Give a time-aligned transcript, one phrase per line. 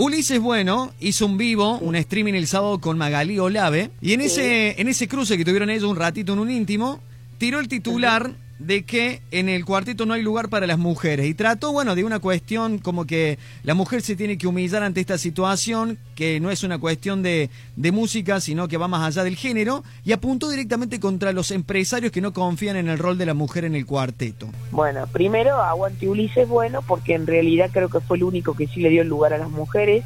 [0.00, 4.80] Ulises Bueno hizo un vivo, un streaming el sábado con Magalí Olave, y en ese,
[4.80, 7.00] en ese cruce que tuvieron ellos un ratito en un íntimo,
[7.36, 8.30] tiró el titular
[8.60, 11.26] de que en el cuarteto no hay lugar para las mujeres.
[11.26, 15.00] Y trató, bueno, de una cuestión como que la mujer se tiene que humillar ante
[15.00, 19.24] esta situación, que no es una cuestión de, de música, sino que va más allá
[19.24, 23.26] del género, y apuntó directamente contra los empresarios que no confían en el rol de
[23.26, 24.48] la mujer en el cuarteto.
[24.70, 28.80] Bueno, primero aguante Ulises bueno, porque en realidad creo que fue el único que sí
[28.80, 30.04] le dio lugar a las mujeres.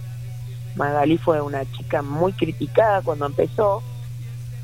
[0.77, 3.83] Magalí fue una chica muy criticada cuando empezó,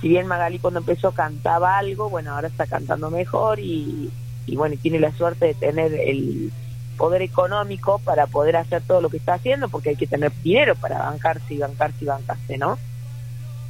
[0.00, 4.10] si bien Magali cuando empezó cantaba algo, bueno, ahora está cantando mejor y,
[4.46, 6.50] y bueno, tiene la suerte de tener el
[6.96, 10.74] poder económico para poder hacer todo lo que está haciendo, porque hay que tener dinero
[10.74, 12.78] para bancarse y bancarse y bancarse, ¿no?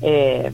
[0.01, 0.53] Eh,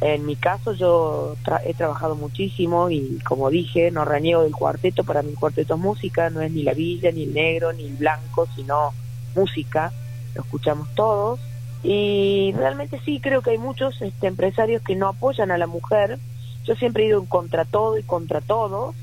[0.00, 5.22] en mi caso yo he trabajado muchísimo y como dije, no reniego del cuarteto, para
[5.22, 8.48] mi cuarteto es música, no es ni la villa, ni el negro, ni el blanco,
[8.56, 8.92] sino
[9.34, 9.92] música,
[10.34, 11.40] lo escuchamos todos
[11.82, 16.18] y realmente sí, creo que hay muchos este, empresarios que no apoyan a la mujer.
[16.64, 18.94] Yo siempre he ido contra todo y contra todo.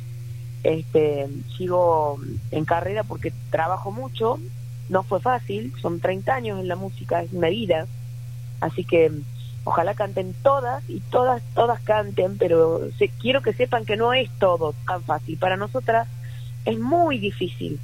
[0.64, 1.28] Este,
[1.58, 2.20] sigo
[2.52, 4.40] en carrera porque trabajo mucho.
[4.88, 7.86] No fue fácil, son 30 años en la música, es una vida.
[8.62, 9.12] Así que
[9.66, 14.30] ojalá canten todas y todas, todas canten, pero se, quiero que sepan que no es
[14.40, 15.38] todo tan fácil.
[15.38, 16.08] Para nosotras
[16.66, 17.80] es muy difícil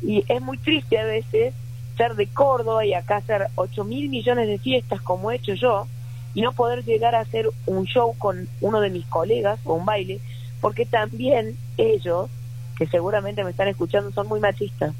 [0.00, 1.54] y es muy triste a veces
[1.96, 5.86] ser de Córdoba y acá hacer 8 mil millones de fiestas como he hecho yo
[6.34, 9.84] y no poder llegar a hacer un show con uno de mis colegas o un
[9.84, 10.20] baile,
[10.60, 12.30] porque también ellos,
[12.76, 14.94] que seguramente me están escuchando, son muy machistas.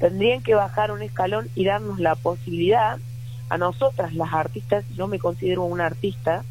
[0.00, 2.98] Tendrían que bajar un escalón y darnos la posibilidad
[3.48, 6.44] a nosotras, las artistas, yo me considero una artista,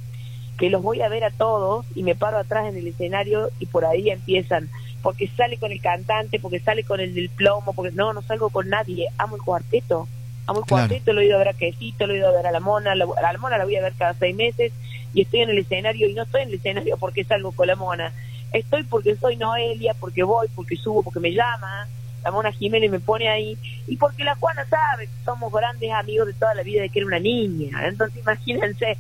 [0.58, 3.66] que los voy a ver a todos y me paro atrás en el escenario y
[3.66, 4.70] por ahí empiezan
[5.06, 8.50] porque sale con el cantante, porque sale con el del plomo, porque no, no salgo
[8.50, 10.08] con nadie, amo el cuarteto,
[10.48, 12.48] amo el cuarteto, lo he ido a ver a Quesito, lo he ido a ver
[12.48, 14.74] a la Mona, la, a la Mona la voy a ver cada seis meses
[15.14, 17.76] y estoy en el escenario y no estoy en el escenario porque salgo con la
[17.76, 18.12] Mona,
[18.52, 21.88] estoy porque soy Noelia, porque voy, porque subo, porque me llama,
[22.24, 26.26] la Mona Jiménez me pone ahí y porque la Juana sabe que somos grandes amigos
[26.26, 28.98] de toda la vida de que era una niña, entonces imagínense,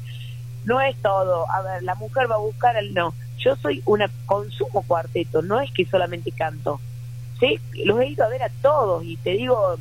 [0.66, 4.09] no es todo, a ver, la mujer va a buscar el no yo soy una
[4.25, 6.79] consumo cuarteto, no es que solamente canto.
[7.40, 7.59] ¿sí?
[7.84, 9.78] Los he ido a ver a todos y te digo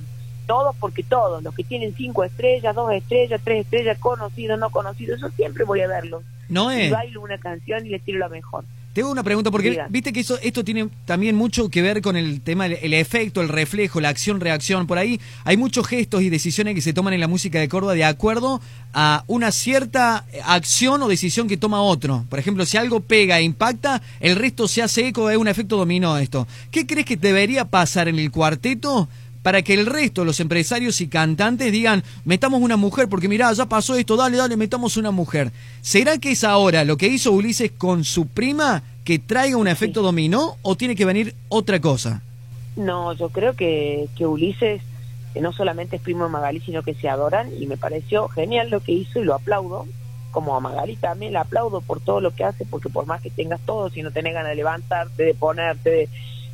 [0.46, 5.20] todos porque todos, los que tienen cinco estrellas, dos estrellas, tres estrellas, conocidos, no conocidos,
[5.20, 6.22] yo siempre voy a verlos.
[6.48, 6.88] No es.
[6.88, 8.64] Y bailo una canción y les tiro la mejor.
[8.94, 12.40] Tengo una pregunta, porque viste que eso, esto tiene también mucho que ver con el
[12.42, 14.86] tema, el, efecto, el reflejo, la acción-reacción.
[14.86, 17.94] Por ahí hay muchos gestos y decisiones que se toman en la música de Córdoba
[17.94, 18.60] de acuerdo
[18.92, 22.24] a una cierta acción o decisión que toma otro.
[22.30, 25.76] Por ejemplo, si algo pega e impacta, el resto se hace eco, es un efecto
[25.76, 26.46] dominó esto.
[26.70, 29.08] ¿Qué crees que debería pasar en el cuarteto?
[29.44, 33.66] Para que el resto, los empresarios y cantantes digan, metamos una mujer, porque mirá, ya
[33.66, 35.52] pasó esto, dale, dale, metamos una mujer.
[35.82, 40.00] ¿Será que es ahora lo que hizo Ulises con su prima que traiga un efecto
[40.00, 42.22] dominó o tiene que venir otra cosa?
[42.76, 44.80] No, yo creo que, que Ulises
[45.38, 48.80] no solamente es primo de Magali, sino que se adoran y me pareció genial lo
[48.80, 49.84] que hizo y lo aplaudo.
[50.30, 53.28] Como a Magali también la aplaudo por todo lo que hace, porque por más que
[53.28, 56.02] tengas todo, si no tenés ganas de levantarte, de ponerte, de,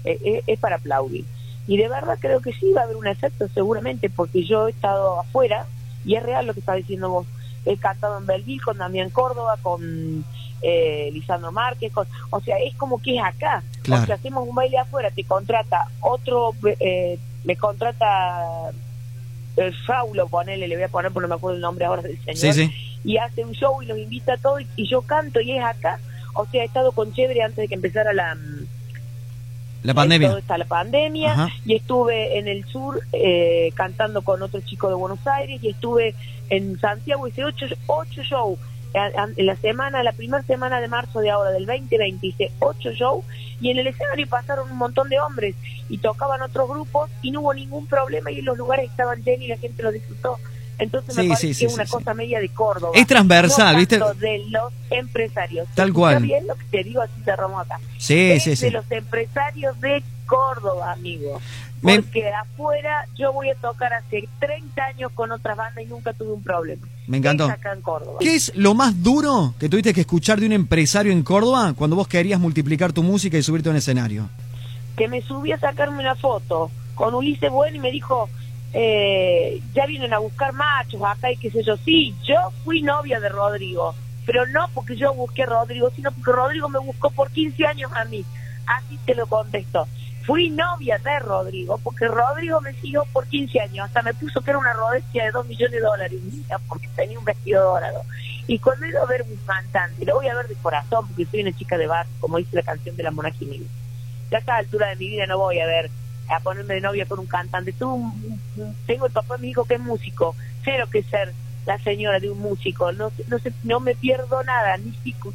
[0.04, 1.24] eh, eh, es para aplaudir.
[1.70, 4.72] Y de verdad creo que sí va a haber un efecto seguramente, porque yo he
[4.72, 5.66] estado afuera
[6.04, 7.28] y es real lo que está diciendo vos.
[7.64, 10.24] He cantado en Belville con Damián Córdoba, con
[10.62, 13.62] eh, Lisandro Márquez, con, o sea, es como que es acá.
[13.88, 18.72] O sea, hacemos un baile afuera, te contrata otro, eh, me contrata
[19.56, 22.18] el Saulo, ponele, le voy a poner porque no me acuerdo el nombre ahora del
[22.24, 22.72] señor,
[23.04, 26.00] y hace un show y los invita a todos y, yo canto y es acá.
[26.34, 28.36] O sea, he estado con Chévere antes de que empezara la
[29.82, 30.38] la pandemia.
[30.38, 35.26] está la pandemia y estuve en el sur eh, cantando con otro chico de Buenos
[35.26, 36.14] Aires y estuve
[36.50, 38.58] en Santiago, hice ocho, ocho shows.
[38.92, 43.24] En la semana, la primera semana de marzo de ahora, del 2020, hice ocho shows
[43.60, 45.54] y en el escenario pasaron un montón de hombres
[45.88, 49.48] y tocaban otros grupos y no hubo ningún problema y los lugares estaban llenos y
[49.48, 50.38] la gente lo disfrutó.
[50.80, 52.92] Entonces me parece que es una cosa media de Córdoba.
[52.94, 53.98] Es transversal, ¿viste?
[53.98, 55.68] de los empresarios.
[55.74, 56.14] Tal cual.
[56.14, 57.78] Está bien lo que te digo, así cerramos acá.
[57.98, 58.66] Sí, es sí, sí.
[58.66, 61.40] de los empresarios de Córdoba, amigo.
[61.82, 66.32] Porque afuera yo voy a tocar hace 30 años con otras bandas y nunca tuve
[66.32, 66.86] un problema.
[67.06, 67.46] Me encantó.
[67.46, 68.18] acá en Córdoba.
[68.20, 71.96] ¿Qué es lo más duro que tuviste que escuchar de un empresario en Córdoba cuando
[71.96, 74.28] vos querías multiplicar tu música y subirte a un escenario?
[74.96, 78.28] Que me subí a sacarme una foto con Ulises Bueno y me dijo,
[78.72, 81.76] eh, ya vienen a buscar machos acá y qué sé yo.
[81.78, 83.94] Sí, yo fui novia de Rodrigo,
[84.26, 88.04] pero no porque yo busqué Rodrigo, sino porque Rodrigo me buscó por 15 años a
[88.04, 88.24] mí.
[88.66, 89.88] Así te lo contesto.
[90.24, 94.50] fui novia de Rodrigo, porque Rodrigo me siguió por 15 años, hasta me puso que
[94.50, 96.20] era una rodecia de 2 millones de dólares,
[96.68, 98.02] porque tenía un vestido dorado.
[98.46, 101.26] Y cuando he ido a ver un cantante, lo voy a ver de corazón, porque
[101.26, 103.68] soy una chica de bar, como dice la canción de la Mona Jiménez.
[104.30, 105.90] Ya a esta altura de mi vida no voy a ver,
[106.30, 107.72] a ponerme de novia con un cantante.
[107.72, 108.12] Tú,
[108.86, 110.34] tengo el papá de mi hijo que es músico,
[110.64, 111.32] sé lo que es ser
[111.66, 114.94] la señora de un músico, no, no, no me pierdo nada, ni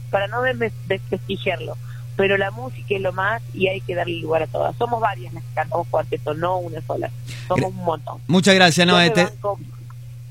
[0.10, 1.78] para no desprestigiarlo
[2.16, 4.76] pero la música es lo más y hay que darle lugar a todas.
[4.78, 7.12] Somos varias las que cantamos cuarteto, no una sola.
[7.48, 8.22] Somos un montón.
[8.28, 8.88] Muchas gracias.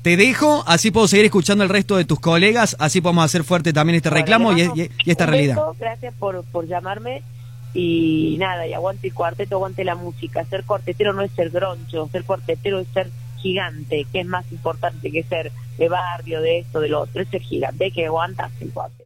[0.01, 3.73] Te, dejo, así puedo seguir escuchando el resto de tus colegas, así podemos hacer fuerte
[3.73, 5.57] también este reclamo y, esta realidad.
[5.79, 7.23] gracias por, por llamarme
[7.75, 10.45] y nada, y aguante el cuarteto, aguante la música.
[10.45, 15.11] Ser cuartetero no es ser groncho, ser cuartetero es ser gigante, que es más importante
[15.11, 18.71] que ser de barrio, de esto, de lo otro, es ser gigante, que aguantas el
[18.71, 19.03] cuarteto.